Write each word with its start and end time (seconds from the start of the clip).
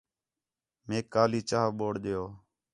میک 0.87 1.05
کالی 1.13 1.41
چاہ 1.49 1.69
بوڑ 1.77 1.93
ݙیو 2.03 2.23